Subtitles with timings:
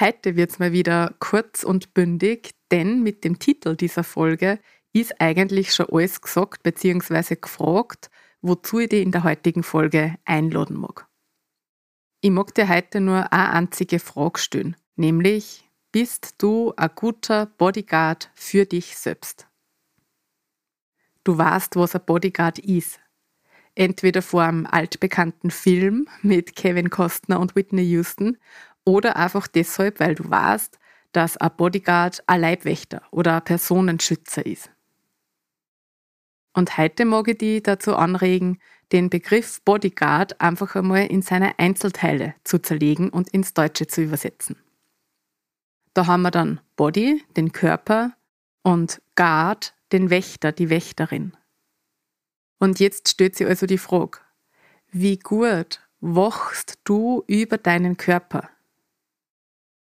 [0.00, 4.58] Heute wird's mal wieder kurz und bündig, denn mit dem Titel dieser Folge
[4.92, 7.36] ist eigentlich schon alles gesagt bzw.
[7.36, 8.10] gefragt,
[8.42, 11.06] wozu ich dich in der heutigen Folge einladen mag.
[12.22, 18.32] Ich mag dir heute nur eine einzige Frage stellen, nämlich, bist du ein guter Bodyguard
[18.34, 19.46] für dich selbst?
[21.22, 22.98] Du weißt, was ein Bodyguard ist.
[23.76, 28.38] Entweder vor einem altbekannten Film mit Kevin Costner und Whitney Houston
[28.84, 30.78] oder einfach deshalb, weil du weißt,
[31.12, 34.70] dass ein Bodyguard ein Leibwächter oder ein Personenschützer ist.
[36.52, 38.58] Und heute mag ich dich dazu anregen,
[38.92, 44.56] den Begriff Bodyguard einfach einmal in seine Einzelteile zu zerlegen und ins Deutsche zu übersetzen.
[45.94, 48.12] Da haben wir dann Body, den Körper,
[48.64, 51.36] und Guard, den Wächter, die Wächterin.
[52.58, 54.18] Und jetzt stellt sich also die Frage,
[54.90, 58.48] wie gut wachst du über deinen Körper?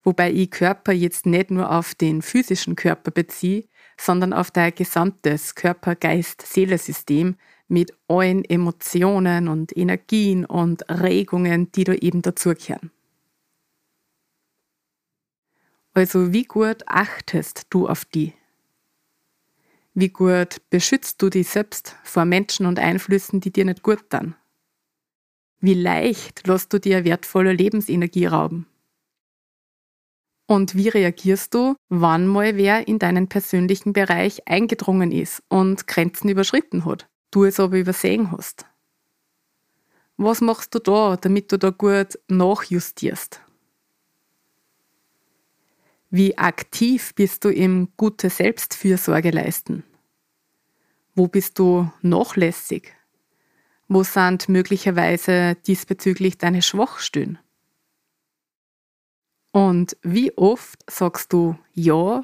[0.03, 3.65] Wobei ich Körper jetzt nicht nur auf den physischen Körper beziehe,
[3.99, 7.35] sondern auf dein gesamtes Körper-Geist-Seele-System
[7.67, 12.91] mit allen Emotionen und Energien und Regungen, die da eben dazugehören.
[15.93, 18.33] Also wie gut achtest du auf die?
[19.95, 24.35] Wie gut beschützt du dich selbst vor Menschen und Einflüssen, die dir nicht gut tun?
[25.59, 28.67] Wie leicht lässt du dir wertvolle Lebensenergie rauben?
[30.47, 36.29] Und wie reagierst du, wann mal wer in deinen persönlichen Bereich eingedrungen ist und Grenzen
[36.29, 38.65] überschritten hat, du es aber übersehen hast?
[40.15, 43.41] Was machst du da, damit du da gut nachjustierst?
[46.09, 49.83] Wie aktiv bist du im gute Selbstfürsorge leisten?
[51.13, 52.93] Wo bist du nachlässig?
[53.89, 57.37] Wo sind möglicherweise diesbezüglich deine Schwachstellen?
[59.57, 62.23] Und wie oft sagst du Ja,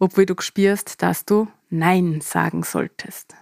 [0.00, 3.36] obwohl du spürst, dass du Nein sagen solltest?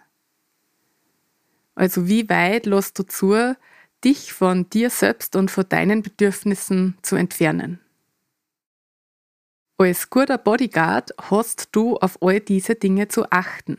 [1.75, 3.57] Also wie weit lässt du zu,
[4.05, 7.81] dich von dir selbst und von deinen Bedürfnissen zu entfernen?
[9.79, 13.79] Als guter Bodyguard hast du auf all diese Dinge zu achten.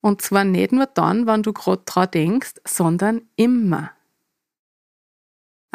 [0.00, 3.95] Und zwar nicht nur dann, wenn du gerade dran denkst, sondern immer.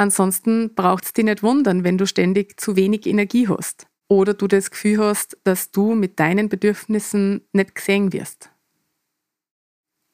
[0.02, 4.48] Ansonsten braucht es dich nicht wundern, wenn du ständig zu wenig Energie hast oder du
[4.48, 8.50] das Gefühl hast, dass du mit deinen Bedürfnissen nicht gesehen wirst.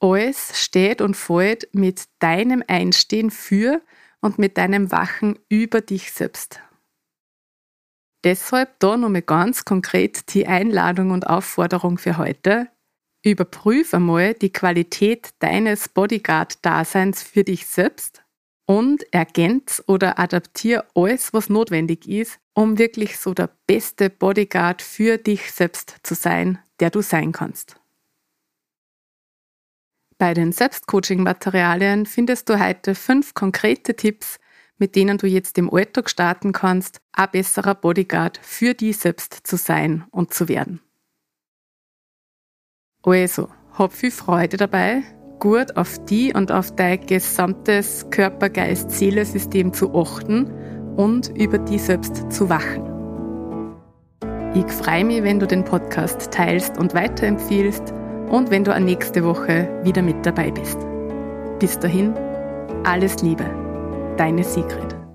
[0.02, 3.82] Alles steht und fällt mit deinem Einstehen für
[4.20, 6.60] und mit deinem Wachen über dich selbst.
[8.26, 12.68] Deshalb da nochmal ganz konkret die Einladung und Aufforderung für heute.
[13.24, 18.27] Überprüf einmal die Qualität deines Bodyguard-Daseins für dich selbst
[18.68, 25.18] und ergänz oder adaptier alles, was notwendig ist, um wirklich so der beste Bodyguard für
[25.18, 27.78] dich selbst zu sein, der du sein kannst.
[30.18, 34.38] Bei den Selbstcoaching-Materialien findest du heute fünf konkrete Tipps,
[34.78, 39.56] mit denen du jetzt im Alltag starten kannst, ein besserer Bodyguard für dich selbst zu
[39.56, 40.82] sein und zu werden.
[43.04, 45.04] Also, hab viel Freude dabei,
[45.40, 50.52] gut auf die und auf dein gesamtes Körper, Geist, Seele-System zu achten
[50.96, 52.84] und über die selbst zu wachen.
[54.54, 57.94] Ich freue mich, wenn du den Podcast teilst und weiterempfiehlst
[58.30, 60.80] und wenn du auch nächste Woche wieder mit dabei bist.
[61.60, 62.14] Bis dahin,
[62.84, 63.46] alles Liebe,
[64.18, 65.07] deine Sigrid.